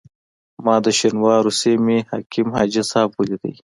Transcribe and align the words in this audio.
ما 0.63 0.75
د 0.85 0.87
شینوارو 0.99 1.51
سیمې 1.61 1.97
حکیم 2.11 2.47
حاجي 2.57 2.83
صاحب 2.91 3.11
ولیدی. 3.13 3.53